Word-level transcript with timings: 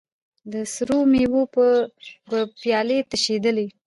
د 0.51 0.53
سرو 0.73 0.99
میو 1.11 1.41
به 2.29 2.37
پیالې 2.61 2.97
وې 2.99 3.07
تشېدلې 3.11 3.67